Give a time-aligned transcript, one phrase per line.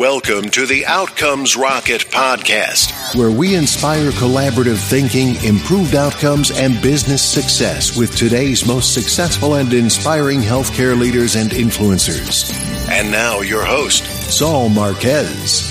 [0.00, 7.22] Welcome to the Outcomes Rocket podcast, where we inspire collaborative thinking, improved outcomes, and business
[7.22, 12.50] success with today's most successful and inspiring healthcare leaders and influencers.
[12.88, 14.02] And now, your host,
[14.32, 15.70] Saul Marquez.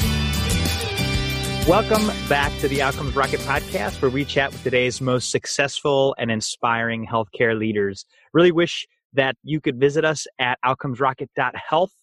[1.68, 6.30] Welcome back to the Outcomes Rocket podcast, where we chat with today's most successful and
[6.30, 8.06] inspiring healthcare leaders.
[8.32, 11.94] Really wish that you could visit us at outcomesrocket.health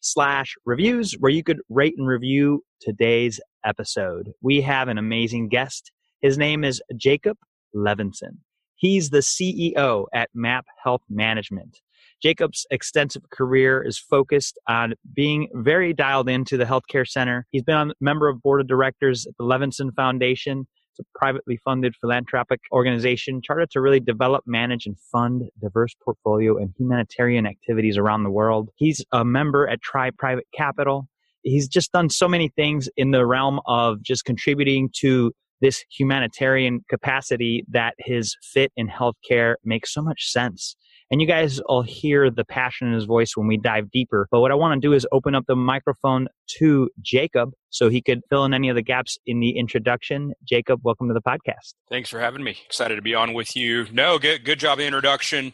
[0.00, 4.30] slash reviews where you could rate and review today's episode.
[4.42, 5.92] We have an amazing guest.
[6.20, 7.36] His name is Jacob
[7.74, 8.38] Levinson.
[8.76, 11.80] He's the CEO at Map Health Management.
[12.22, 17.46] Jacob's extensive career is focused on being very dialed into the healthcare center.
[17.50, 20.66] He's been a member of board of directors at the Levinson Foundation
[20.98, 26.72] a privately funded philanthropic organization chartered to really develop, manage, and fund diverse portfolio and
[26.78, 28.70] humanitarian activities around the world.
[28.76, 31.08] He's a member at Tri Private Capital.
[31.42, 36.80] He's just done so many things in the realm of just contributing to this humanitarian
[36.88, 40.74] capacity that his fit in healthcare makes so much sense.
[41.10, 44.28] And you guys will hear the passion in his voice when we dive deeper.
[44.30, 48.00] But what I want to do is open up the microphone to Jacob so he
[48.00, 50.32] could fill in any of the gaps in the introduction.
[50.44, 51.74] Jacob, welcome to the podcast.
[51.88, 52.58] Thanks for having me.
[52.64, 53.86] Excited to be on with you.
[53.90, 55.52] No, good good job introduction.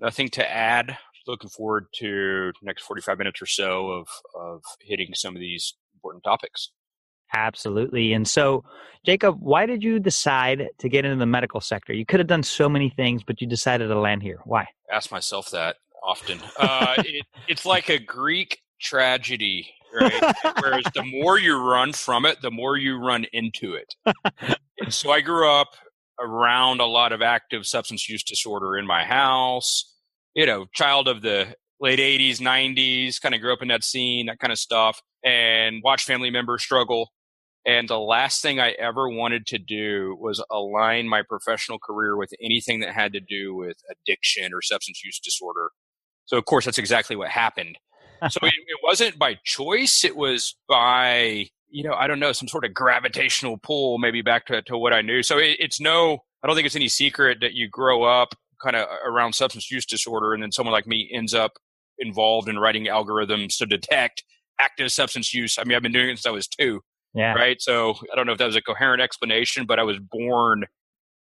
[0.00, 0.98] Nothing to add.
[1.28, 6.24] Looking forward to next 45 minutes or so of of hitting some of these important
[6.24, 6.72] topics.
[7.34, 8.12] Absolutely.
[8.12, 8.64] And so,
[9.04, 11.92] Jacob, why did you decide to get into the medical sector?
[11.92, 14.40] You could have done so many things, but you decided to land here.
[14.44, 14.66] Why?
[14.90, 16.40] Ask myself that often.
[16.58, 20.34] Uh, it, it's like a Greek tragedy, right?
[20.60, 23.94] Whereas the more you run from it, the more you run into it.
[24.80, 25.68] and so I grew up
[26.20, 29.94] around a lot of active substance use disorder in my house,
[30.34, 34.26] you know, child of the late 80s, 90s, kind of grew up in that scene,
[34.26, 37.12] that kind of stuff, and watched family members struggle
[37.68, 42.32] and the last thing I ever wanted to do was align my professional career with
[42.42, 45.72] anything that had to do with addiction or substance use disorder.
[46.24, 47.76] So, of course, that's exactly what happened.
[48.30, 50.02] so it, it, wasn't by choice.
[50.02, 54.46] It was by, you know, I don't know, some sort of gravitational pull, maybe back
[54.46, 55.22] to, to what I knew.
[55.22, 58.76] So it, it's no, I don't think it's any secret that you grow up kind
[58.76, 61.52] of around substance use disorder and then someone like me ends up
[61.98, 64.24] involved in writing algorithms to detect
[64.58, 65.58] active substance use.
[65.58, 66.80] I mean, I've been doing it since I was two.
[67.14, 67.32] Yeah.
[67.32, 67.60] Right.
[67.60, 70.64] So I don't know if that was a coherent explanation, but I was born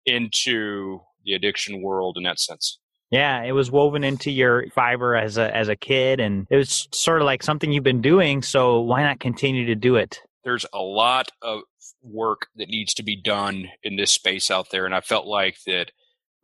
[0.04, 2.78] into the addiction world in that sense.
[3.10, 6.88] Yeah, it was woven into your fiber as a as a kid, and it was
[6.92, 8.42] sort of like something you've been doing.
[8.42, 10.20] So why not continue to do it?
[10.44, 11.60] There's a lot of
[12.02, 15.56] work that needs to be done in this space out there, and I felt like
[15.66, 15.90] that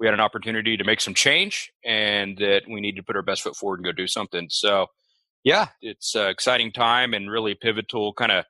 [0.00, 3.23] we had an opportunity to make some change, and that we need to put our
[3.23, 4.47] best foot forward and go do something.
[4.49, 4.87] So,
[5.44, 8.47] yeah, it's an exciting time and really pivotal kind of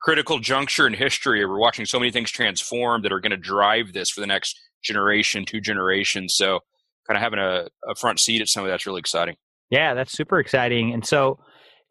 [0.00, 1.44] critical juncture in history.
[1.44, 4.58] We're watching so many things transform that are going to drive this for the next
[4.82, 6.34] generation, two generations.
[6.34, 6.60] So,
[7.06, 9.36] kind of having a, a front seat at some of that's really exciting.
[9.70, 10.92] Yeah, that's super exciting.
[10.92, 11.38] And so,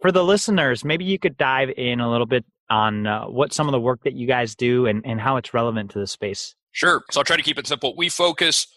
[0.02, 3.68] for the listeners, maybe you could dive in a little bit on uh, what some
[3.68, 6.56] of the work that you guys do and, and how it's relevant to the space.
[6.72, 7.04] Sure.
[7.12, 7.96] So, I'll try to keep it simple.
[7.96, 8.68] We focus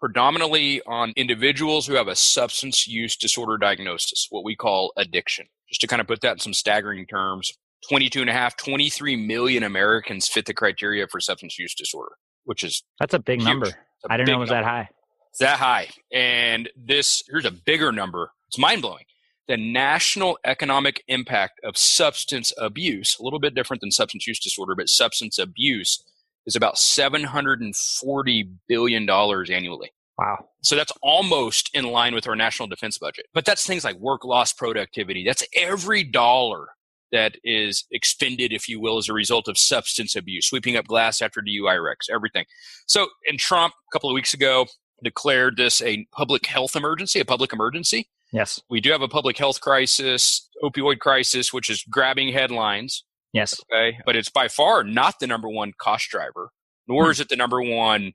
[0.00, 5.46] predominantly on individuals who have a substance use disorder diagnosis, what we call addiction.
[5.68, 7.52] Just to kind of put that in some staggering terms,
[7.88, 12.12] 22 and a half, 23 million Americans fit the criteria for substance use disorder,
[12.44, 13.48] which is that's a big huge.
[13.48, 13.70] number.
[14.08, 14.64] I didn't know it was number.
[14.64, 14.88] that high.
[15.30, 15.88] It's that high.
[16.12, 18.32] And this, here's a bigger number.
[18.48, 19.04] It's mind blowing.
[19.46, 24.74] The national economic impact of substance abuse, a little bit different than substance use disorder,
[24.74, 26.02] but substance abuse
[26.46, 29.90] is about $740 billion annually.
[30.18, 30.48] Wow.
[30.62, 33.26] So that's almost in line with our national defense budget.
[33.32, 35.24] But that's things like work loss productivity.
[35.24, 36.68] That's every dollar
[37.12, 41.22] that is expended, if you will, as a result of substance abuse, sweeping up glass
[41.22, 42.44] after DUI wrecks, everything.
[42.86, 44.66] So, and Trump a couple of weeks ago
[45.02, 48.08] declared this a public health emergency, a public emergency.
[48.32, 48.60] Yes.
[48.68, 53.04] We do have a public health crisis, opioid crisis, which is grabbing headlines.
[53.32, 53.60] Yes.
[53.72, 53.98] Okay.
[54.04, 56.50] But it's by far not the number one cost driver,
[56.86, 57.10] nor hmm.
[57.10, 58.12] is it the number one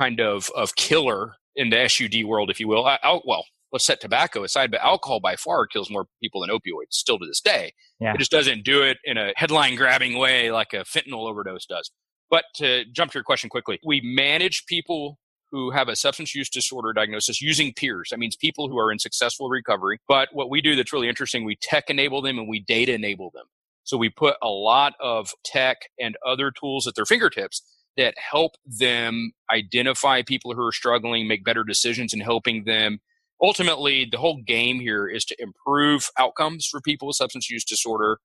[0.00, 2.86] kind of, of killer in the SUD world, if you will.
[2.86, 6.50] I, I, well, let's set tobacco aside, but alcohol by far kills more people than
[6.50, 7.72] opioids still to this day.
[8.00, 8.14] Yeah.
[8.14, 11.90] It just doesn't do it in a headline grabbing way like a fentanyl overdose does.
[12.30, 15.18] But to jump to your question quickly, we manage people
[15.50, 18.08] who have a substance use disorder diagnosis using peers.
[18.10, 19.98] That means people who are in successful recovery.
[20.08, 23.30] But what we do that's really interesting, we tech enable them and we data enable
[23.34, 23.44] them.
[23.84, 27.62] So we put a lot of tech and other tools at their fingertips
[27.98, 33.00] that help them identify people who are struggling, make better decisions, and helping them
[33.42, 38.18] ultimately the whole game here is to improve outcomes for people with substance use disorder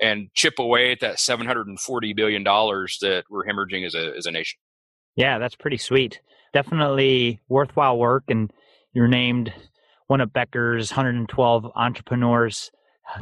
[0.00, 4.30] and chip away at that 740 billion dollars that we're hemorrhaging as a as a
[4.30, 4.58] nation.
[5.16, 6.20] Yeah, that's pretty sweet.
[6.52, 8.52] Definitely worthwhile work, and
[8.92, 9.52] you're named
[10.06, 12.70] one of Becker's 112 entrepreneurs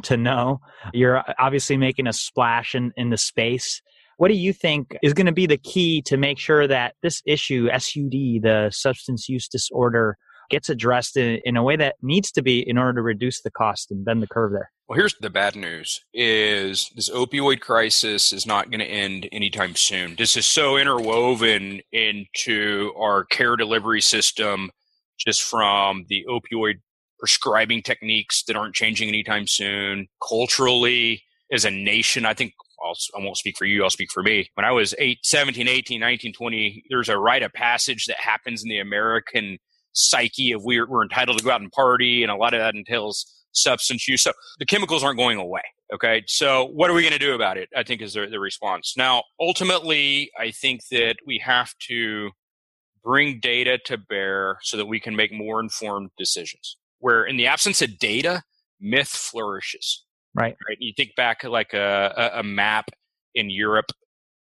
[0.02, 0.60] to know.
[0.92, 3.82] You're obviously making a splash in, in the space.
[4.16, 7.22] What do you think is going to be the key to make sure that this
[7.26, 10.16] issue, SUD, the substance use disorder,
[10.50, 13.50] gets addressed in, in a way that needs to be in order to reduce the
[13.50, 14.70] cost and bend the curve there?
[14.88, 19.76] Well, here's the bad news is this opioid crisis is not going to end anytime
[19.76, 20.16] soon.
[20.16, 24.70] This is so interwoven into our care delivery system
[25.18, 26.80] just from the opioid
[27.20, 30.08] prescribing techniques that aren't changing anytime soon.
[30.26, 34.22] Culturally, as a nation, I think I'll, I won't speak for you, I'll speak for
[34.22, 34.50] me.
[34.54, 38.62] When I was 8, 17, 18, 19, 20, there's a rite of passage that happens
[38.62, 39.58] in the American
[39.92, 42.74] psyche of we're, we're entitled to go out and party, and a lot of that
[42.74, 44.22] entails substance use.
[44.22, 45.62] So the chemicals aren't going away.
[45.92, 46.22] Okay.
[46.26, 47.68] So what are we going to do about it?
[47.76, 48.94] I think is the, the response.
[48.96, 52.30] Now, ultimately, I think that we have to
[53.02, 56.76] bring data to bear so that we can make more informed decisions.
[56.98, 58.42] Where in the absence of data,
[58.80, 60.04] myth flourishes.
[60.34, 60.56] Right.
[60.68, 60.76] Right.
[60.78, 62.90] You think back like a, a map
[63.34, 63.90] in Europe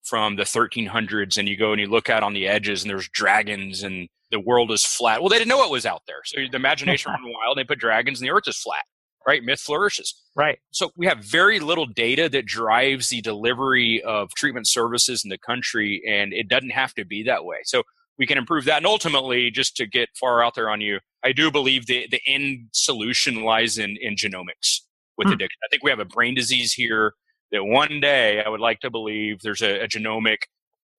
[0.03, 3.09] from the 1300s, and you go and you look out on the edges, and there's
[3.09, 5.21] dragons, and the world is flat.
[5.21, 7.57] Well, they didn't know it was out there, so the imagination ran wild.
[7.57, 8.83] They put dragons, and the earth is flat.
[9.27, 9.43] Right.
[9.43, 10.15] Myth flourishes.
[10.35, 10.59] Right.
[10.71, 15.37] So we have very little data that drives the delivery of treatment services in the
[15.37, 17.57] country, and it doesn't have to be that way.
[17.63, 17.83] So
[18.17, 18.77] we can improve that.
[18.77, 22.21] And ultimately, just to get far out there on you, I do believe the, the
[22.25, 24.81] end solution lies in, in genomics
[25.17, 25.33] with hmm.
[25.33, 25.59] addiction.
[25.63, 27.13] I think we have a brain disease here
[27.51, 30.37] that one day I would like to believe there's a, a genomic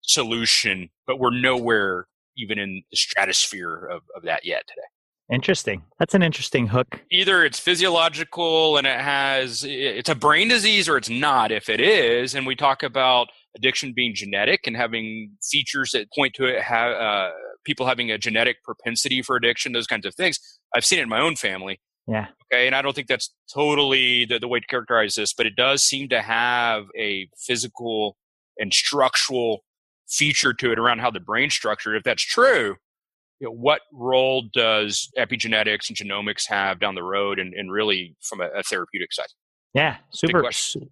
[0.03, 2.07] solution, but we're nowhere
[2.37, 4.87] even in the stratosphere of, of that yet today.
[5.33, 5.85] Interesting.
[5.99, 7.03] That's an interesting hook.
[7.11, 11.53] Either it's physiological and it has, it's a brain disease or it's not.
[11.53, 16.35] If it is, and we talk about addiction being genetic and having features that point
[16.35, 17.31] to it, have, uh,
[17.65, 20.41] people having a genetic propensity for addiction, those kinds of things.
[20.75, 21.79] I've seen it in my own family.
[22.09, 22.27] Yeah.
[22.53, 22.67] Okay.
[22.67, 25.83] And I don't think that's totally the, the way to characterize this, but it does
[25.83, 28.17] seem to have a physical
[28.59, 29.63] and structural
[30.11, 31.97] feature to it around how the brain structured.
[31.97, 32.77] If that's true,
[33.39, 38.17] you know, what role does epigenetics and genomics have down the road and, and really
[38.21, 39.29] from a, a therapeutic side?
[39.73, 40.45] Yeah, super,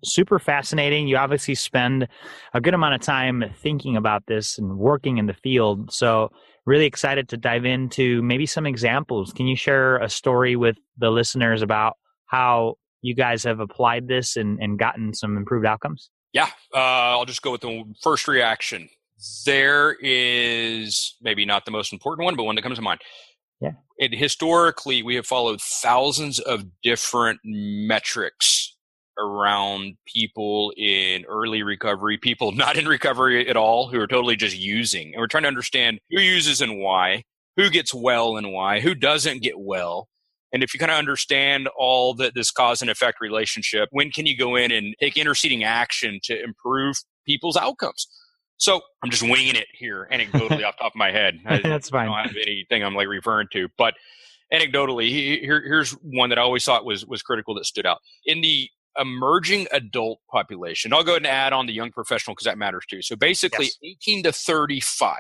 [0.05, 1.09] super fascinating.
[1.09, 2.07] You obviously spend
[2.55, 5.93] a good amount of time thinking about this and working in the field.
[5.93, 6.31] So,
[6.65, 9.33] really excited to dive into maybe some examples.
[9.33, 14.37] Can you share a story with the listeners about how you guys have applied this
[14.37, 16.11] and, and gotten some improved outcomes?
[16.33, 18.89] Yeah, uh, I'll just go with the first reaction.
[19.45, 23.01] There is maybe not the most important one, but one that comes to mind.
[23.61, 23.73] Yeah.
[23.99, 28.77] It, historically, we have followed thousands of different metrics
[29.19, 34.57] around people in early recovery, people not in recovery at all, who are totally just
[34.57, 35.13] using.
[35.13, 37.25] And we're trying to understand who uses and why,
[37.57, 40.09] who gets well and why, who doesn't get well.
[40.53, 44.25] And if you kind of understand all that this cause and effect relationship, when can
[44.25, 48.09] you go in and take interceding action to improve people's outcomes?
[48.59, 51.41] So I'm just winging it here anecdotally off top of my head.
[51.63, 52.09] That's fine.
[52.09, 53.95] I don't have anything I'm like referring to, but
[54.53, 58.41] anecdotally, here, here's one that I always thought was was critical that stood out in
[58.41, 58.69] the
[58.99, 60.93] emerging adult population.
[60.93, 63.01] I'll go ahead and add on the young professional because that matters too.
[63.03, 63.97] So basically, yes.
[64.07, 65.17] 18 to 35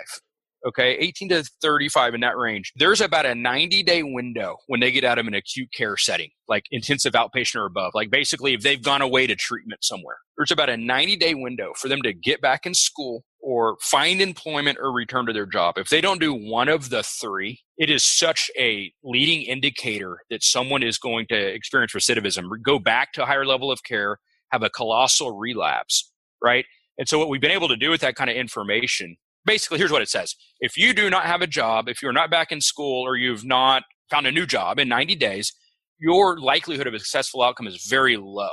[0.66, 4.90] okay 18 to 35 in that range there's about a 90 day window when they
[4.90, 8.62] get out of an acute care setting like intensive outpatient or above like basically if
[8.62, 12.12] they've gone away to treatment somewhere there's about a 90 day window for them to
[12.12, 15.78] get back in school or find employment or return to their job.
[15.78, 20.42] If they don't do one of the three it is such a leading indicator that
[20.42, 24.18] someone is going to experience recidivism go back to a higher level of care
[24.50, 26.10] have a colossal relapse
[26.42, 26.64] right?
[26.98, 29.16] And so what we've been able to do with that kind of information
[29.48, 30.34] basically here's what it says.
[30.60, 33.44] If you do not have a job if you're not back in school or you've
[33.44, 35.52] not found a new job in 90 days
[36.00, 38.50] your likelihood of a successful outcome is very low.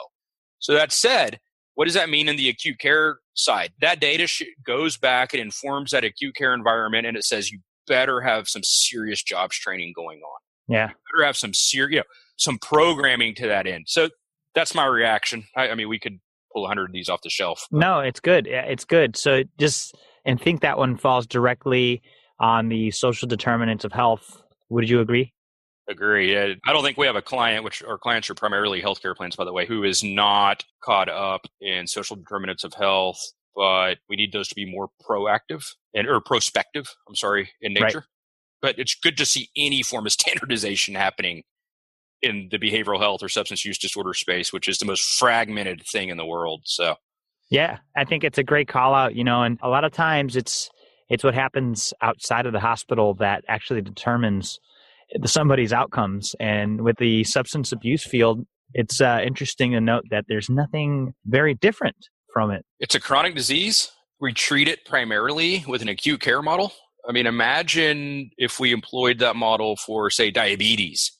[0.59, 1.39] So that said
[1.75, 3.73] what does that mean in the acute care side?
[3.81, 7.59] That data sh- goes back it informs that acute care environment and it says you
[7.87, 10.39] better have some serious jobs training going on.
[10.67, 10.87] Yeah.
[10.87, 12.05] Better have some serious you know
[12.37, 13.85] some programming to that end.
[13.87, 14.09] So
[14.53, 15.45] that's my reaction.
[15.55, 16.19] I, I mean we could
[16.53, 18.47] pull 100 of these off the shelf no it's good.
[18.49, 19.17] Yeah, it's good.
[19.17, 22.01] So just and think that one falls directly
[22.39, 24.41] on the social determinants of health.
[24.69, 25.33] Would you agree?
[25.87, 26.35] Agree.
[26.37, 29.45] I don't think we have a client, which our clients are primarily healthcare plans, by
[29.45, 33.19] the way, who is not caught up in social determinants of health.
[33.55, 36.87] But we need those to be more proactive and or prospective.
[37.07, 37.99] I'm sorry, in nature.
[37.99, 38.03] Right.
[38.61, 41.43] But it's good to see any form of standardization happening
[42.21, 46.09] in the behavioral health or substance use disorder space, which is the most fragmented thing
[46.09, 46.63] in the world.
[46.65, 46.95] So,
[47.49, 50.35] yeah, I think it's a great call out, you know, and a lot of times
[50.35, 50.69] it's
[51.09, 54.59] it's what happens outside of the hospital that actually determines
[55.25, 56.35] somebody's outcomes.
[56.39, 61.53] And with the substance abuse field, it's uh, interesting to note that there's nothing very
[61.53, 61.95] different
[62.33, 62.65] from it.
[62.79, 63.91] It's a chronic disease.
[64.19, 66.73] We treat it primarily with an acute care model.
[67.07, 71.11] I mean, imagine if we employed that model for, say, diabetes.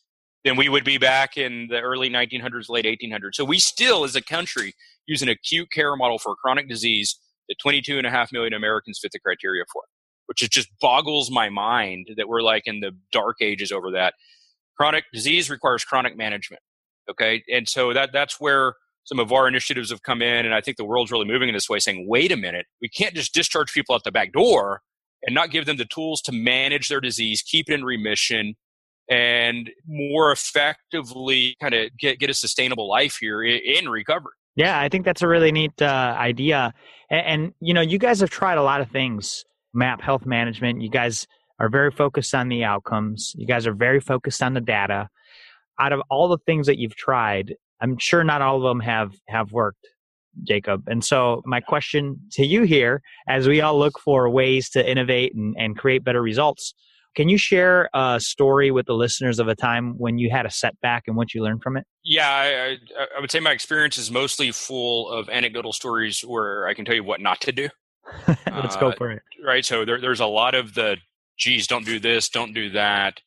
[0.46, 3.34] Then we would be back in the early 1900s, late 1800s.
[3.34, 4.76] So we still, as a country,
[5.08, 8.54] use an acute care model for a chronic disease that 22 and a half million
[8.54, 9.82] Americans fit the criteria for,
[10.28, 14.14] which is just boggles my mind that we're like in the dark ages over that.
[14.78, 16.62] Chronic disease requires chronic management.
[17.10, 17.44] Okay.
[17.52, 18.76] And so that, that's where
[19.06, 20.46] some of our initiatives have come in.
[20.46, 22.90] And I think the world's really moving in this way saying, wait a minute, we
[22.90, 24.82] can't just discharge people out the back door
[25.24, 28.56] and not give them the tools to manage their disease, keep it in remission,
[29.10, 34.34] and more effectively kind of get, get a sustainable life here in, recovery.
[34.56, 36.74] Yeah, I think that's a really neat uh, idea.
[37.10, 39.44] And, and, you know, you guys have tried a lot of things,
[39.74, 40.82] MAP Health Management.
[40.82, 41.28] You guys
[41.60, 43.34] are very focused on the outcomes.
[43.36, 45.10] You guys are very focused on the data.
[45.80, 49.12] Out of all the things that you've tried, I'm sure not all of them have
[49.28, 49.86] have worked,
[50.48, 50.84] Jacob.
[50.88, 55.36] And so my question to you here, as we all look for ways to innovate
[55.36, 56.74] and, and create better results,
[57.16, 60.52] can you share a story with the listeners of a time when you had a
[60.52, 61.86] setback and what you learned from it?
[62.04, 62.78] Yeah, I,
[63.18, 66.96] I, would say my experience is mostly full of anecdotal stories where I can tell
[66.96, 67.70] you what not to do.
[68.28, 69.24] Let's uh, go for it.
[69.44, 69.66] Right.
[69.66, 70.98] So there, there's a lot of the,
[71.38, 73.22] geez, don't do this, don't do that.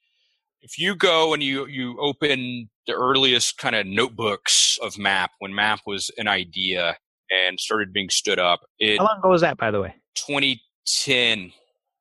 [0.60, 5.54] If you go and you, you open the earliest kind of notebooks of MAP, when
[5.54, 6.96] MAP was an idea
[7.30, 9.94] and started being stood up, it, how long ago was that, by the way?
[10.14, 11.52] 2010.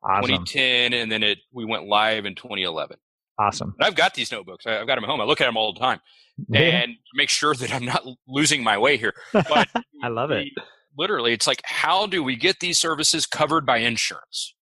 [0.08, 0.46] Awesome.
[0.46, 2.98] 2010, and then it we went live in 2011.
[3.40, 3.76] Awesome.
[3.82, 4.66] I've got these notebooks.
[4.66, 5.22] I've got them at home.
[5.22, 6.00] I look at them all the time
[6.54, 9.14] and make sure that I'm not losing my way here.
[9.34, 9.68] But
[10.04, 10.48] I love it.
[10.98, 14.56] Literally, it's like, how do we get these services covered by insurance?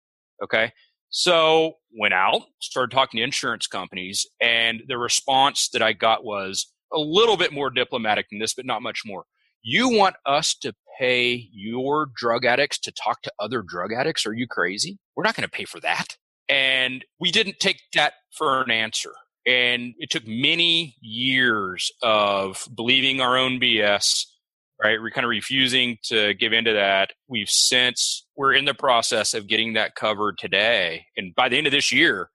[0.43, 0.73] Okay.
[1.11, 6.73] So went out, started talking to insurance companies, and the response that I got was
[6.93, 9.25] a little bit more diplomatic than this, but not much more.
[9.63, 14.27] You want us to pay your drug addicts to talk to other drug addicts?
[14.27, 14.99] Are you crazy?
[15.17, 16.17] We're not going to pay for that.
[16.49, 19.13] And we didn't take that for an answer.
[19.47, 24.25] And it took many years of believing our own BS,
[24.83, 25.01] right?
[25.01, 27.13] We're kind of refusing to give into that.
[27.29, 31.07] We've since, we're in the process of getting that covered today.
[31.17, 32.31] And by the end of this year,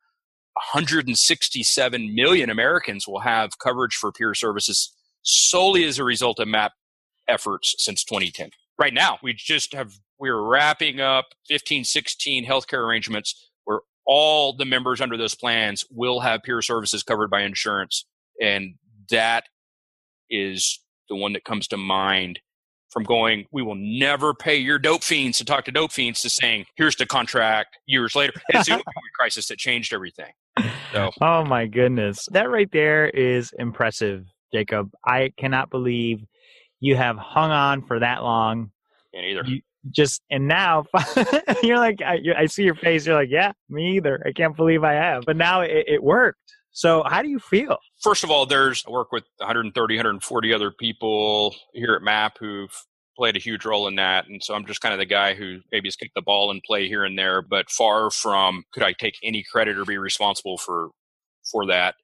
[0.74, 6.74] 167 million Americans will have coverage for peer services solely as a result of MAP
[7.29, 8.50] efforts since 2010.
[8.77, 14.65] Right now, we just have, we're wrapping up 15, 16 healthcare arrangements where all the
[14.65, 18.05] members under those plans will have peer services covered by insurance.
[18.41, 18.75] And
[19.09, 19.45] that
[20.29, 22.39] is the one that comes to mind
[22.89, 26.29] from going, we will never pay your dope fiends to talk to dope fiends to
[26.29, 28.33] saying, here's the contract years later.
[28.50, 30.31] It's the opioid crisis that changed everything.
[30.91, 31.12] So.
[31.21, 32.27] Oh my goodness.
[32.31, 34.91] That right there is impressive, Jacob.
[35.05, 36.25] I cannot believe
[36.79, 38.71] you have hung on for that long.
[39.13, 39.43] And either.
[39.45, 40.86] You just and now
[41.63, 43.05] you're like I, I, see your face.
[43.05, 44.21] You're like, yeah, me either.
[44.25, 45.24] I can't believe I have.
[45.25, 46.39] But now it, it worked.
[46.71, 47.77] So how do you feel?
[48.01, 52.74] First of all, there's I work with 130, 140 other people here at MAP who've
[53.17, 54.27] played a huge role in that.
[54.27, 56.62] And so I'm just kind of the guy who maybe has kicked the ball and
[56.63, 60.57] play here and there, but far from could I take any credit or be responsible
[60.57, 60.89] for
[61.51, 61.95] for that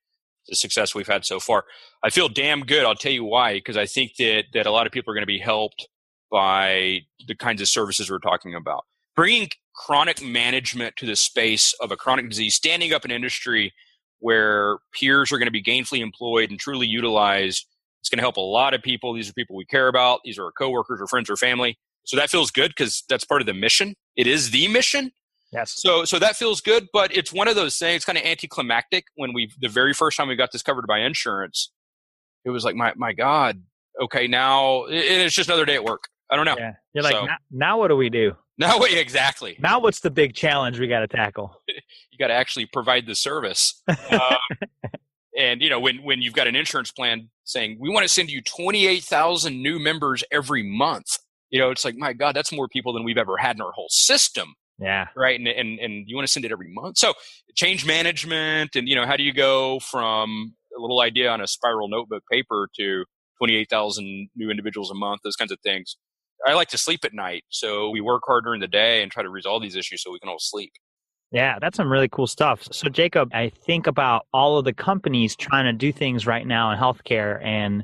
[0.48, 1.66] the success we've had so far.
[2.04, 2.86] I feel damn good.
[2.86, 5.24] I'll tell you why, because I think that, that a lot of people are going
[5.24, 5.88] to be helped
[6.32, 8.86] by the kinds of services we're talking about.
[9.16, 13.74] Bringing chronic management to the space of a chronic disease, standing up an industry
[14.20, 17.68] where peers are going to be gainfully employed and truly utilized.
[18.02, 19.14] It's going to help a lot of people.
[19.14, 20.22] These are people we care about.
[20.24, 21.78] These are our coworkers or friends or family.
[22.06, 23.96] So that feels good because that's part of the mission.
[24.16, 25.12] It is the mission,
[25.56, 25.74] Yes.
[25.78, 29.34] So so that feels good, but it's one of those things kind of anticlimactic when
[29.34, 31.72] we the very first time we got this covered by insurance,
[32.44, 33.62] it was like my my God,
[34.02, 36.10] okay, now it's just another day at work.
[36.30, 36.56] I don't know.
[36.58, 36.74] Yeah.
[36.94, 38.36] You're like so, now, now, what do we do?
[38.58, 39.58] Now what exactly?
[39.60, 41.62] Now what's the big challenge we got to tackle?
[41.68, 43.82] you got to actually provide the service.
[43.88, 44.36] Uh,
[45.38, 48.32] and you know when when you've got an insurance plan saying we want to send
[48.32, 51.18] you 28,000 new members every month,
[51.50, 53.72] you know, it's like my God, that's more people than we've ever had in our
[53.72, 54.56] whole system.
[54.78, 55.08] Yeah.
[55.16, 55.40] Right.
[55.40, 56.98] And, and, and you want to send it every month.
[56.98, 57.14] So
[57.56, 61.48] change management and, you know, how do you go from a little idea on a
[61.48, 63.06] spiral notebook paper to
[63.38, 65.98] 28,000 new individuals a month, those kinds of things.
[66.46, 67.44] I like to sleep at night.
[67.50, 70.20] So we work hard during the day and try to resolve these issues so we
[70.20, 70.74] can all sleep.
[71.32, 72.68] Yeah, that's some really cool stuff.
[72.72, 76.72] So, Jacob, I think about all of the companies trying to do things right now
[76.72, 77.84] in healthcare, and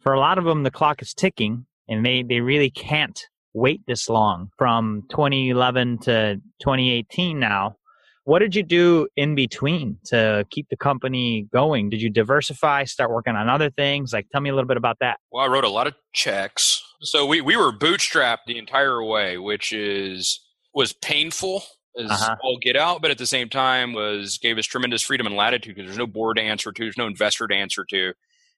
[0.00, 3.20] for a lot of them, the clock is ticking, and they they really can't
[3.54, 7.76] wait this long from 2011 to 2018 now.
[8.24, 11.90] What did you do in between to keep the company going?
[11.90, 14.14] Did you diversify, start working on other things?
[14.14, 15.18] Like, tell me a little bit about that.
[15.30, 16.82] Well, I wrote a lot of checks.
[17.02, 20.40] So we, we were bootstrapped the entire way, which is
[20.74, 21.62] was painful
[21.98, 22.36] as uh-huh.
[22.42, 25.76] all get out, but at the same time was gave us tremendous freedom and latitude
[25.76, 28.12] because there's no board to answer to, there's no investor to answer to.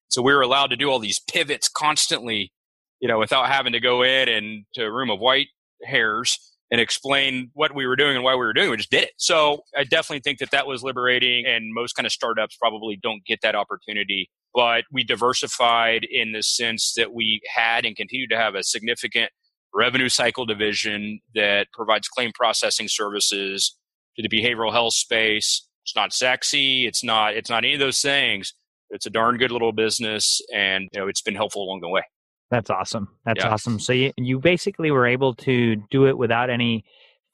[0.08, 2.52] So we were allowed to do all these pivots constantly,
[3.00, 5.48] you know, without having to go in and to a room of white
[5.84, 6.38] hairs
[6.70, 8.70] and explain what we were doing and why we were doing.
[8.70, 9.12] We just did it.
[9.18, 13.24] So I definitely think that that was liberating, and most kind of startups probably don't
[13.24, 14.30] get that opportunity.
[14.54, 19.30] But we diversified in the sense that we had and continue to have a significant
[19.74, 23.76] revenue cycle division that provides claim processing services
[24.16, 25.68] to the behavioral health space.
[25.84, 26.86] It's not sexy.
[26.86, 27.34] It's not.
[27.34, 28.54] It's not any of those things.
[28.90, 32.02] It's a darn good little business, and you know it's been helpful along the way.
[32.50, 33.08] That's awesome.
[33.24, 33.50] That's yeah.
[33.50, 33.80] awesome.
[33.80, 36.84] So you, you basically were able to do it without any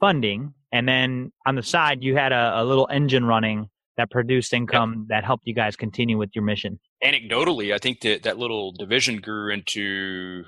[0.01, 0.55] funding.
[0.73, 4.95] And then on the side, you had a, a little engine running that produced income
[5.01, 5.09] yep.
[5.09, 6.81] that helped you guys continue with your mission.
[7.05, 10.45] Anecdotally, I think that that little division grew into,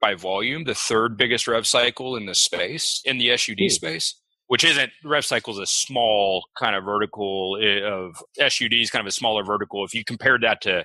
[0.00, 3.70] by volume, the third biggest rev cycle in the space, in the SUD Ooh.
[3.70, 4.14] space,
[4.46, 9.00] which isn't, rev cycle is a small kind of vertical eh, of SUD is kind
[9.00, 9.84] of a smaller vertical.
[9.84, 10.84] If you compared that to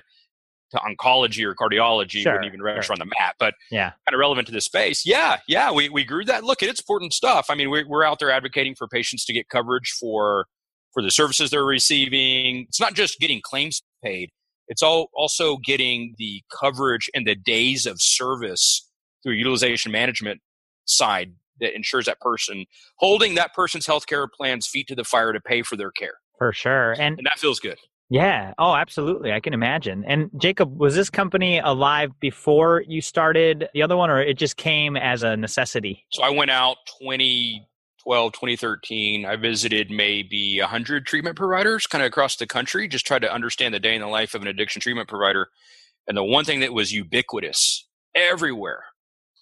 [0.72, 2.94] to oncology or cardiology sure, wouldn't even register sure.
[2.94, 5.04] on the map, but yeah, kind of relevant to this space.
[5.06, 6.44] Yeah, yeah, we, we grew that.
[6.44, 7.46] Look, it's important stuff.
[7.48, 10.46] I mean, we're, we're out there advocating for patients to get coverage for
[10.92, 12.66] for the services they're receiving.
[12.68, 14.30] It's not just getting claims paid;
[14.68, 18.88] it's all also getting the coverage and the days of service
[19.22, 20.40] through utilization management
[20.84, 22.64] side that ensures that person
[22.96, 26.14] holding that person's healthcare plan's feet to the fire to pay for their care.
[26.38, 27.78] For sure, and, and that feels good.
[28.12, 28.52] Yeah.
[28.58, 29.32] Oh, absolutely.
[29.32, 30.04] I can imagine.
[30.06, 34.58] And Jacob, was this company alive before you started the other one, or it just
[34.58, 36.04] came as a necessity?
[36.10, 39.24] So I went out 2012, 2013.
[39.24, 43.72] I visited maybe 100 treatment providers kind of across the country, just tried to understand
[43.72, 45.48] the day in the life of an addiction treatment provider.
[46.06, 48.84] And the one thing that was ubiquitous everywhere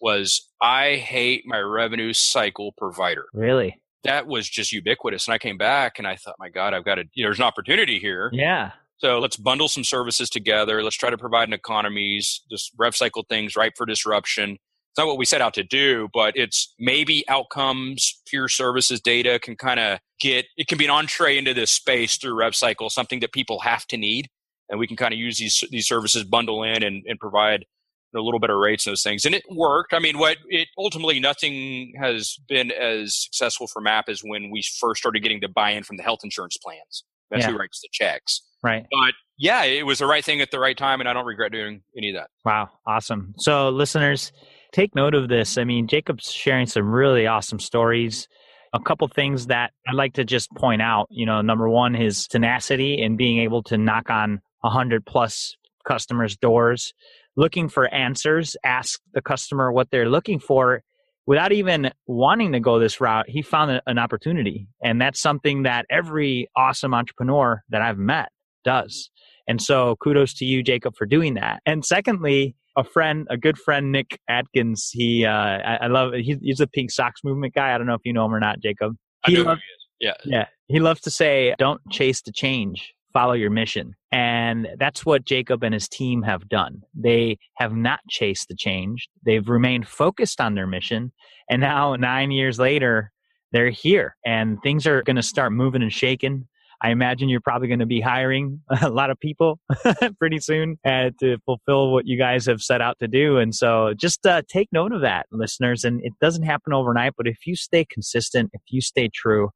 [0.00, 3.24] was I hate my revenue cycle provider.
[3.34, 3.80] Really?
[4.04, 5.26] That was just ubiquitous.
[5.26, 7.38] And I came back and I thought, my God, I've got to, you know, there's
[7.38, 8.30] an opportunity here.
[8.32, 8.72] Yeah.
[8.98, 10.82] So let's bundle some services together.
[10.82, 14.52] Let's try to provide an economies, just rev cycle things ripe for disruption.
[14.90, 19.38] It's not what we set out to do, but it's maybe outcomes, peer services data
[19.38, 22.90] can kind of get, it can be an entree into this space through rev cycle,
[22.90, 24.28] something that people have to need.
[24.68, 27.66] And we can kind of use these, these services, bundle in and, and provide
[28.14, 29.24] a little better rates and those things.
[29.24, 29.94] And it worked.
[29.94, 34.62] I mean, what it ultimately nothing has been as successful for MAP as when we
[34.80, 37.04] first started getting the buy-in from the health insurance plans.
[37.30, 37.52] That's yeah.
[37.52, 38.42] who writes the checks.
[38.62, 38.84] Right.
[38.90, 41.52] But yeah, it was the right thing at the right time, and I don't regret
[41.52, 42.28] doing any of that.
[42.44, 43.34] Wow, awesome.
[43.38, 44.32] So, listeners,
[44.72, 45.56] take note of this.
[45.56, 48.28] I mean, Jacob's sharing some really awesome stories.
[48.74, 51.06] A couple things that I'd like to just point out.
[51.10, 55.56] You know, number one, his tenacity and being able to knock on a hundred plus
[55.86, 56.92] customers' doors
[57.36, 60.82] looking for answers, ask the customer what they're looking for
[61.26, 63.26] without even wanting to go this route.
[63.28, 64.66] He found an opportunity.
[64.82, 68.30] And that's something that every awesome entrepreneur that I've met
[68.64, 69.10] does.
[69.46, 71.60] And so kudos to you, Jacob, for doing that.
[71.66, 76.36] And secondly, a friend, a good friend, Nick Adkins, he, uh, I, I love, he,
[76.40, 77.74] he's a pink socks movement guy.
[77.74, 78.96] I don't know if you know him or not, Jacob.
[79.26, 79.60] He I know loves,
[79.98, 80.14] he Yeah.
[80.24, 80.46] Yeah.
[80.68, 83.94] He loves to say, don't chase the change follow your mission.
[84.12, 86.82] And that's what Jacob and his team have done.
[86.94, 89.08] They have not chased the change.
[89.24, 91.12] They've remained focused on their mission.
[91.48, 93.12] And now, nine years later,
[93.52, 96.46] they're here and things are going to start moving and shaking.
[96.82, 99.58] I imagine you're probably going to be hiring a lot of people
[100.18, 103.36] pretty soon uh, to fulfill what you guys have set out to do.
[103.36, 105.84] And so just uh, take note of that, listeners.
[105.84, 109.50] And it doesn't happen overnight, but if you stay consistent, if you stay true,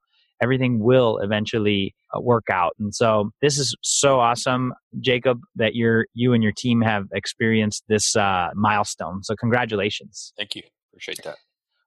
[0.44, 2.74] everything will eventually uh, work out.
[2.78, 7.82] And so this is so awesome, Jacob, that you're you and your team have experienced
[7.88, 9.24] this uh, milestone.
[9.24, 10.32] So congratulations.
[10.36, 10.62] Thank you.
[10.92, 11.36] Appreciate that.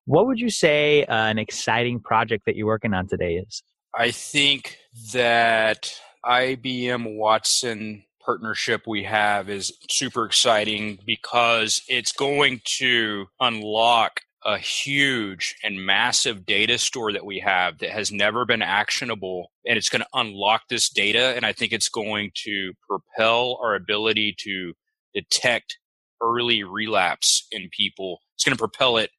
[0.05, 3.61] What would you say uh, an exciting project that you're working on today is?
[3.95, 4.77] I think
[5.13, 5.93] that
[6.25, 15.55] IBM Watson partnership we have is super exciting because it's going to unlock a huge
[15.63, 20.01] and massive data store that we have that has never been actionable and it's going
[20.01, 24.73] to unlock this data and i think it's going to propel our ability to
[25.13, 25.77] detect
[26.21, 29.09] early relapse in people it's going to propel it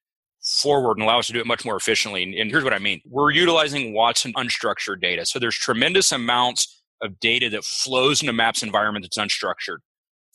[0.49, 2.23] forward and allow us to do it much more efficiently.
[2.23, 3.01] And, here's what I mean.
[3.05, 5.27] We're utilizing Watson unstructured data.
[5.27, 9.79] So there's tremendous amounts of data that flows in a maps environment that's unstructured.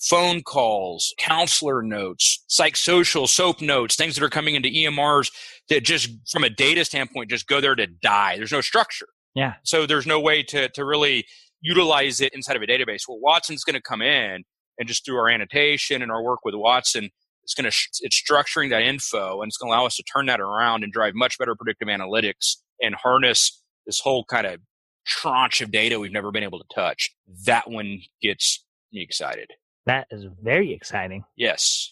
[0.10, 5.32] Phone calls, counselor notes, psychosocial, SOAP notes, things that are coming into EMRs
[5.70, 8.36] that just from a data standpoint just go there to die.
[8.36, 9.08] There's no structure.
[9.34, 9.54] Yeah.
[9.64, 11.26] So there's no way to, to really
[11.62, 13.04] utilize it inside of a database.
[13.08, 14.44] Well, Watson's going to come in
[14.78, 17.10] and just through our annotation and our work with Watson,
[17.44, 20.26] it's going to it's structuring that info and it's going to allow us to turn
[20.28, 24.60] that around and drive much better predictive analytics and harness this whole kind of
[25.06, 27.10] tranche of data we've never been able to touch.
[27.46, 29.52] That one gets me excited.
[29.86, 31.24] That is very exciting.
[31.36, 31.92] Yes.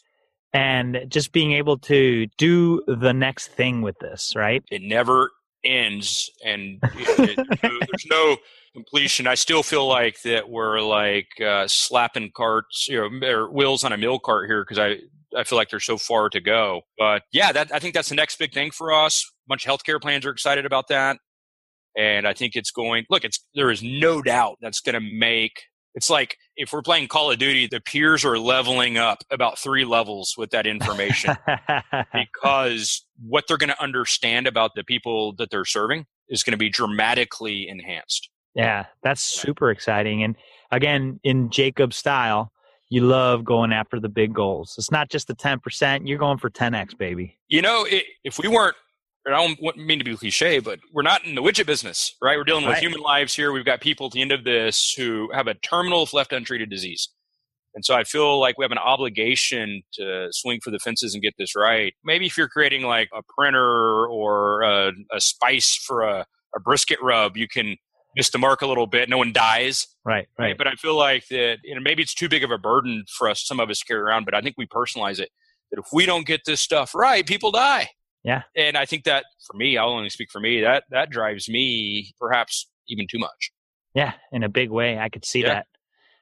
[0.53, 4.63] And just being able to do the next thing with this, right?
[4.69, 5.31] It never
[5.63, 8.37] ends and it, it, there's no
[8.73, 9.27] completion.
[9.27, 13.93] I still feel like that we're like uh, slapping carts, you know, or wheels on
[13.93, 14.97] a mill cart here because I
[15.35, 16.81] I feel like there's so far to go.
[16.97, 19.23] But yeah, that I think that's the next big thing for us.
[19.45, 21.17] A bunch of healthcare plans are excited about that,
[21.97, 23.05] and I think it's going.
[23.09, 25.63] Look, it's there is no doubt that's going to make.
[25.93, 29.85] It's like if we're playing Call of Duty, the peers are leveling up about three
[29.85, 31.35] levels with that information
[32.13, 36.57] because what they're going to understand about the people that they're serving is going to
[36.57, 38.29] be dramatically enhanced.
[38.55, 40.23] Yeah, that's super exciting.
[40.23, 40.35] And
[40.71, 42.51] again, in Jacob style,
[42.89, 44.75] you love going after the big goals.
[44.77, 47.37] It's not just the 10%, you're going for 10x, baby.
[47.47, 48.75] You know, it, if we weren't,
[49.27, 52.37] I don't mean to be cliche, but we're not in the widget business, right?
[52.37, 52.81] We're dealing with right.
[52.81, 53.51] human lives here.
[53.51, 56.69] We've got people at the end of this who have a terminal if left untreated
[56.69, 57.09] disease.
[57.75, 61.21] And so I feel like we have an obligation to swing for the fences and
[61.21, 61.93] get this right.
[62.03, 66.99] Maybe if you're creating like a printer or a, a spice for a, a brisket
[67.01, 67.77] rub, you can
[68.15, 69.07] miss the mark a little bit.
[69.07, 69.87] No one dies.
[70.03, 70.57] Right, right.
[70.57, 73.29] But I feel like that, you know, maybe it's too big of a burden for
[73.29, 75.29] us, some of us carry around, but I think we personalize it
[75.71, 77.89] that if we don't get this stuff right, people die.
[78.23, 78.43] Yeah.
[78.55, 82.13] And I think that for me, I'll only speak for me, that, that drives me
[82.19, 83.51] perhaps even too much.
[83.93, 84.13] Yeah.
[84.31, 84.99] In a big way.
[84.99, 85.55] I could see yeah.
[85.55, 85.67] that.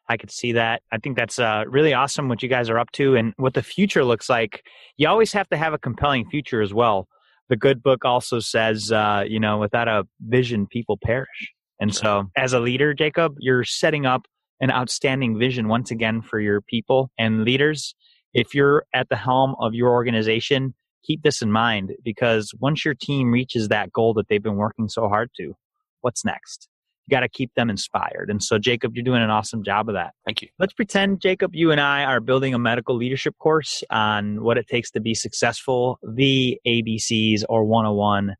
[0.08, 0.82] I could see that.
[0.92, 3.62] I think that's uh, really awesome what you guys are up to and what the
[3.62, 4.64] future looks like.
[4.98, 7.08] You always have to have a compelling future as well.
[7.50, 11.54] The good book also says, uh, you know, without a vision, people perish.
[11.80, 14.24] And so, as a leader, Jacob, you're setting up
[14.60, 17.96] an outstanding vision once again for your people and leaders.
[18.34, 22.94] If you're at the helm of your organization, keep this in mind because once your
[22.94, 25.54] team reaches that goal that they've been working so hard to,
[26.02, 26.68] what's next?
[27.08, 28.30] You got to keep them inspired.
[28.30, 30.14] And so, Jacob, you're doing an awesome job of that.
[30.26, 30.50] Thank you.
[30.60, 34.68] Let's pretend, Jacob, you and I are building a medical leadership course on what it
[34.68, 38.36] takes to be successful, the ABCs or 101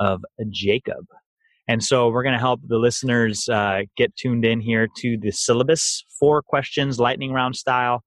[0.00, 1.06] of Jacob.
[1.68, 5.30] And so we're going to help the listeners uh, get tuned in here to the
[5.30, 8.02] syllabus, four questions, lightning round style,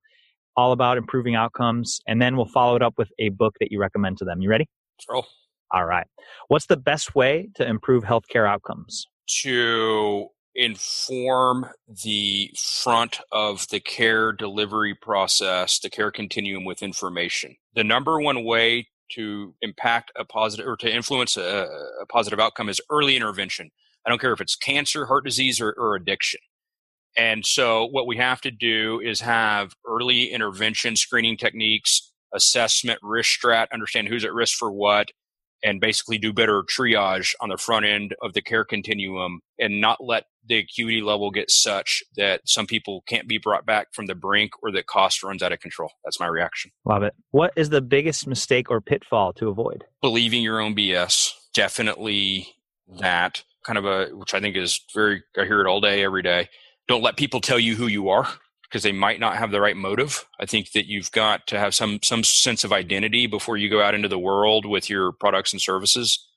[0.58, 2.02] all about improving outcomes.
[2.08, 4.42] And then we'll follow it up with a book that you recommend to them.
[4.42, 4.68] You ready?
[5.00, 5.26] Let's.
[5.72, 6.08] All right.
[6.50, 9.06] What's the best way to improve healthcare outcomes?
[9.44, 11.66] To inform
[12.04, 17.56] the front of the care delivery process, the care continuum with information.
[17.74, 21.68] The number one way to impact a positive or to influence a,
[22.02, 23.70] a, positive outcome is early intervention.
[24.06, 26.40] I don't care if it's cancer, heart disease, or, or addiction.
[27.18, 33.40] And so, what we have to do is have early intervention screening techniques, assessment, risk
[33.40, 35.10] strat, understand who's at risk for what,
[35.64, 40.04] and basically do better triage on the front end of the care continuum and not
[40.04, 44.16] let the acuity level get such that some people can't be brought back from the
[44.16, 45.92] brink or that cost runs out of control.
[46.04, 46.72] That's my reaction.
[46.86, 47.14] Love it.
[47.32, 49.84] What is the biggest mistake or pitfall to avoid?
[50.02, 51.34] Believing your own BS.
[51.54, 52.48] Definitely
[53.00, 56.24] that kind of a, which I think is very, I hear it all day, every
[56.24, 56.50] day.
[56.88, 58.28] Don't let people tell you who you are
[58.64, 60.26] because they might not have the right motive.
[60.40, 63.82] I think that you've got to have some some sense of identity before you go
[63.82, 66.28] out into the world with your products and services.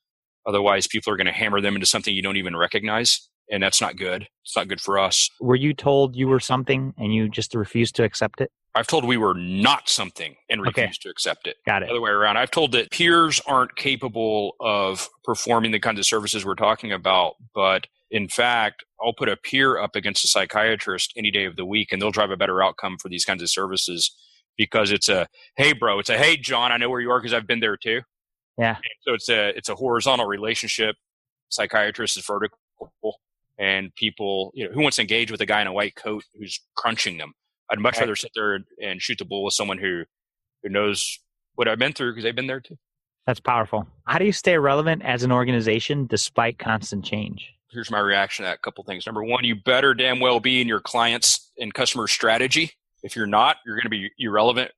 [0.47, 3.81] Otherwise, people are going to hammer them into something you don't even recognize, and that's
[3.81, 4.29] not good.
[4.45, 5.31] It's not good for us.
[5.41, 8.51] Were you told you were something and you just refused to accept it?
[8.75, 10.99] I've told we were not something and refused okay.
[11.03, 11.57] to accept it.
[11.65, 11.87] Got it.
[11.87, 12.39] The other way around.
[12.39, 17.35] I've told that peers aren't capable of performing the kinds of services we're talking about,
[17.55, 21.67] but in fact, I'll put a peer up against a psychiatrist any day of the
[21.67, 24.17] week, and they'll drive a better outcome for these kinds of services
[24.57, 27.35] because it's a hey, bro, it's a hey, John, I know where you are because
[27.35, 28.03] I've been there too.
[28.57, 28.77] Yeah.
[28.77, 30.95] And so it's a it's a horizontal relationship.
[31.49, 32.57] Psychiatrist is vertical,
[33.59, 36.23] and people, you know, who wants to engage with a guy in a white coat
[36.39, 37.33] who's crunching them?
[37.69, 38.03] I'd much right.
[38.03, 40.05] rather sit there and shoot the bull with someone who
[40.63, 41.19] who knows
[41.57, 42.77] what I've been through because they've been there too.
[43.27, 43.89] That's powerful.
[44.07, 47.51] How do you stay relevant as an organization despite constant change?
[47.75, 48.59] Here's my reaction to that.
[48.59, 49.05] A couple things.
[49.07, 52.73] Number one, you better damn well be in your clients and customer strategy.
[53.03, 54.71] If you're not, you're going to be irrelevant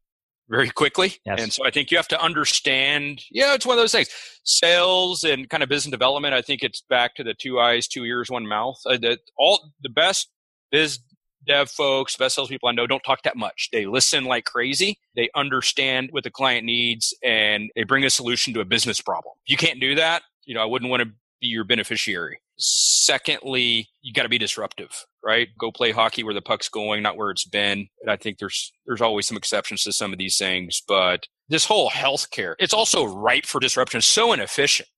[0.48, 1.14] very quickly.
[1.24, 1.40] Yes.
[1.40, 4.08] And so I think you have to understand, yeah, it's one of those things.
[4.44, 8.04] Sales and kind of business development, I think it's back to the two eyes, two
[8.04, 8.80] ears, one mouth.
[8.86, 10.28] Uh, that all the best
[10.70, 10.98] biz
[11.46, 13.68] dev folks, best salespeople I know don't talk that much.
[13.72, 14.98] They listen like crazy.
[15.14, 19.34] They understand what the client needs and they bring a solution to a business problem.
[19.46, 22.40] You can't do that, you know, I wouldn't want to your beneficiary.
[22.58, 25.48] Secondly, you got to be disruptive, right?
[25.58, 27.88] Go play hockey where the puck's going, not where it's been.
[28.00, 31.66] And I think there's there's always some exceptions to some of these things, but this
[31.66, 34.00] whole healthcare, it's also ripe for disruption.
[34.00, 34.88] So inefficient.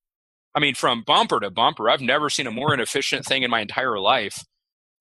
[0.55, 3.61] I mean, from bumper to bumper, I've never seen a more inefficient thing in my
[3.61, 4.44] entire life.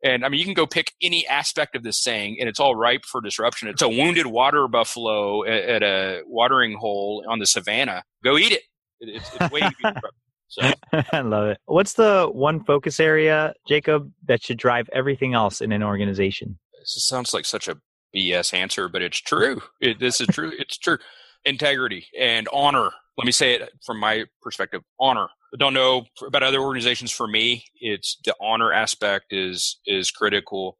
[0.04, 2.76] And I mean, you can go pick any aspect of this saying, and it's all
[2.76, 3.67] ripe for disruption.
[3.67, 8.04] It's a wounded water buffalo at, at a watering hole on the savannah.
[8.23, 8.62] Go eat it.
[9.00, 10.12] It's, it's waiting to be disrupted.
[10.48, 10.72] So
[11.12, 11.58] I love it.
[11.66, 16.58] What's the one focus area, Jacob, that should drive everything else in an organization?
[16.96, 17.78] this sounds like such a
[18.16, 19.62] BS answer, but it's true.
[19.82, 20.52] It, this is true.
[20.58, 20.98] It's true.
[21.46, 22.90] Integrity and honor.
[23.18, 24.82] Let me say it from my perspective.
[25.00, 25.28] Honor.
[25.54, 27.12] I don't know about other organizations.
[27.12, 30.78] For me, it's the honor aspect is is critical.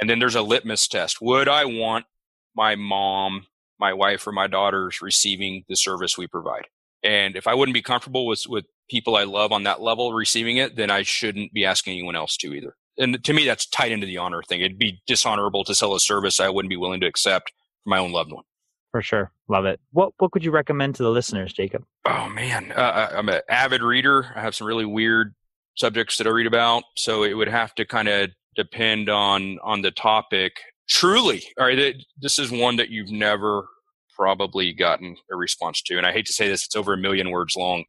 [0.00, 1.20] And then there's a litmus test.
[1.20, 2.06] Would I want
[2.54, 3.46] my mom,
[3.80, 6.66] my wife, or my daughters receiving the service we provide?
[7.02, 10.56] And if I wouldn't be comfortable with with people I love on that level receiving
[10.56, 12.74] it, then I shouldn't be asking anyone else to either.
[12.98, 14.60] And to me, that's tied into the honor thing.
[14.60, 17.52] It'd be dishonorable to sell a service I wouldn't be willing to accept
[17.84, 18.44] for my own loved one.
[18.90, 19.30] For sure.
[19.48, 19.80] Love it.
[19.92, 21.84] What what could you recommend to the listeners, Jacob?
[22.06, 24.32] Oh man, uh, I'm an avid reader.
[24.34, 25.34] I have some really weird
[25.76, 29.82] subjects that I read about, so it would have to kind of depend on on
[29.82, 30.54] the topic.
[30.88, 31.96] Truly, all right.
[32.20, 33.68] This is one that you've never
[34.16, 37.30] probably gotten a response to, and I hate to say this, it's over a million
[37.30, 37.84] words long.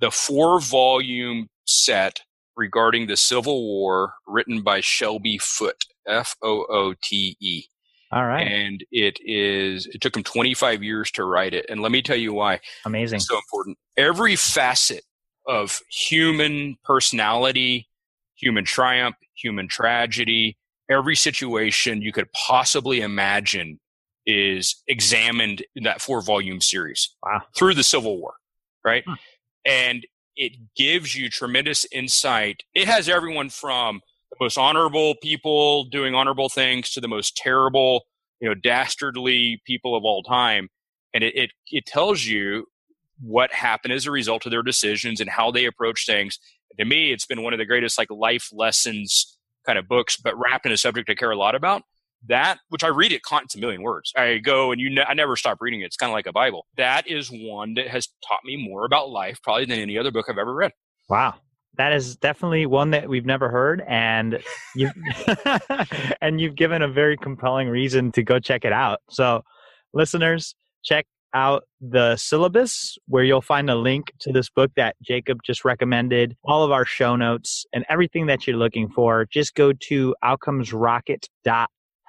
[0.00, 2.20] The four volume set
[2.56, 7.64] regarding the Civil War, written by Shelby Foote, F O O T E.
[8.12, 8.46] All right.
[8.46, 11.66] And it is, it took him 25 years to write it.
[11.68, 12.60] And let me tell you why.
[12.84, 13.16] Amazing.
[13.16, 13.78] It's so important.
[13.96, 15.02] Every facet
[15.48, 17.88] of human personality,
[18.36, 20.56] human triumph, human tragedy,
[20.88, 23.80] every situation you could possibly imagine
[24.24, 27.42] is examined in that four volume series Wow.
[27.56, 28.34] through the Civil War,
[28.84, 29.04] right?
[29.04, 29.14] Hmm.
[29.66, 32.62] And it gives you tremendous insight.
[32.74, 34.00] It has everyone from
[34.30, 38.02] the most honorable people doing honorable things to the most terrible,
[38.40, 40.68] you know, dastardly people of all time.
[41.12, 42.66] And it, it, it tells you
[43.20, 46.38] what happened as a result of their decisions and how they approach things.
[46.78, 50.38] To me, it's been one of the greatest like life lessons kind of books, but
[50.38, 51.82] wrapped in a subject I care a lot about.
[52.28, 54.12] That, which I read it, it's a million words.
[54.16, 55.86] I go and you, ne- I never stop reading it.
[55.86, 56.66] It's kind of like a Bible.
[56.76, 60.26] That is one that has taught me more about life probably than any other book
[60.28, 60.72] I've ever read.
[61.08, 61.34] Wow.
[61.76, 64.42] That is definitely one that we've never heard, and
[64.74, 64.90] you
[66.22, 69.00] and you've given a very compelling reason to go check it out.
[69.10, 69.42] So,
[69.92, 75.40] listeners, check out the syllabus where you'll find a link to this book that Jacob
[75.44, 79.26] just recommended, all of our show notes, and everything that you're looking for.
[79.26, 80.14] Just go to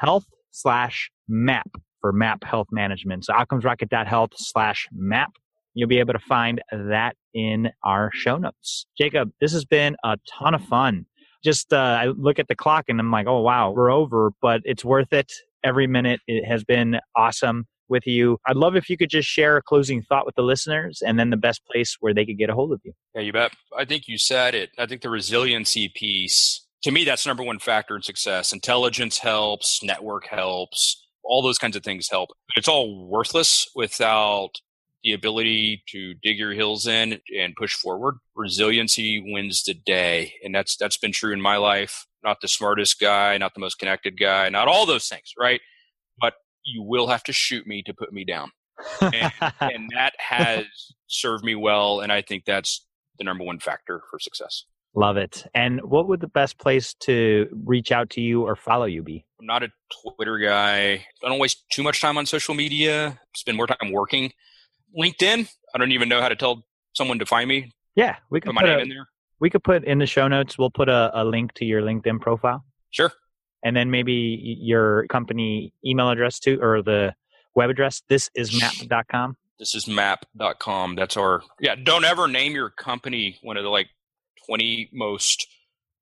[0.03, 1.69] outcomesrocket.health slash map
[2.01, 3.25] for map health management.
[3.25, 5.31] So outcomesrocket.health slash map.
[5.73, 8.87] You'll be able to find that in our show notes.
[8.97, 11.05] Jacob, this has been a ton of fun.
[11.43, 14.61] Just uh, I look at the clock and I'm like, oh wow, we're over, but
[14.65, 15.31] it's worth it.
[15.63, 18.37] Every minute it has been awesome with you.
[18.45, 21.29] I'd love if you could just share a closing thought with the listeners and then
[21.29, 22.93] the best place where they could get a hold of you.
[23.15, 23.53] Yeah, you bet.
[23.77, 24.71] I think you said it.
[24.77, 28.53] I think the resiliency piece, to me, that's number one factor in success.
[28.53, 32.29] Intelligence helps, network helps, all those kinds of things help.
[32.55, 34.51] It's all worthless without
[35.03, 38.15] the ability to dig your heels in and push forward.
[38.37, 40.35] Resiliency wins the day.
[40.45, 42.05] And that's that's been true in my life.
[42.23, 45.59] Not the smartest guy, not the most connected guy, not all those things, right?
[46.21, 48.49] But you will have to shoot me to put me down.
[49.01, 50.63] And, and that has
[51.07, 51.99] served me well.
[51.99, 52.85] And I think that's
[53.17, 54.63] the number one factor for success.
[54.95, 55.45] Love it.
[55.53, 59.25] And what would the best place to reach out to you or follow you be?
[59.39, 59.69] I'm not a
[60.15, 61.05] Twitter guy.
[61.23, 63.19] I don't waste too much time on social media.
[63.35, 64.31] Spend more time working.
[64.97, 65.47] LinkedIn.
[65.75, 67.71] I don't even know how to tell someone to find me.
[67.95, 69.07] Yeah, we could Put my put name a, in there.
[69.39, 70.57] we could put in the show notes.
[70.57, 73.11] We'll put a, a link to your LinkedIn profile, Sure.
[73.63, 77.13] and then maybe your company email address too, or the
[77.53, 78.01] web address.
[78.09, 79.35] This is map.com.
[79.59, 80.95] This is map.com.
[80.95, 83.87] That's our, yeah, don't ever name your company one of the like
[84.47, 85.47] 20 most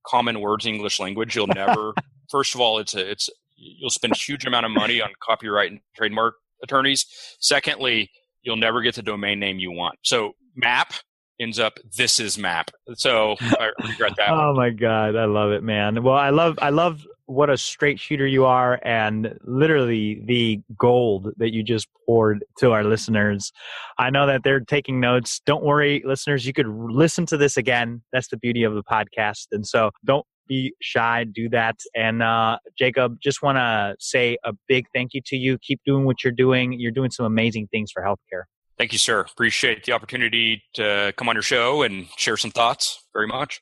[0.05, 1.35] common words in English language.
[1.35, 1.93] You'll never,
[2.29, 5.71] first of all, it's a, it's, you'll spend a huge amount of money on copyright
[5.71, 7.05] and trademark attorneys.
[7.39, 9.99] Secondly, you'll never get the domain name you want.
[10.03, 10.93] So map
[11.39, 12.71] ends up, this is map.
[12.95, 14.29] So I regret that.
[14.29, 16.03] Oh my god, I love it, man.
[16.03, 21.31] Well, I love I love what a straight shooter you are and literally the gold
[21.37, 23.51] that you just poured to our listeners.
[23.97, 25.41] I know that they're taking notes.
[25.45, 28.03] Don't worry, listeners, you could listen to this again.
[28.13, 29.47] That's the beauty of the podcast.
[29.51, 31.79] And so don't be shy, do that.
[31.95, 35.57] And uh, Jacob, just want to say a big thank you to you.
[35.57, 36.73] Keep doing what you're doing.
[36.73, 38.43] You're doing some amazing things for healthcare.
[38.77, 39.21] Thank you, sir.
[39.21, 43.61] Appreciate the opportunity to come on your show and share some thoughts very much.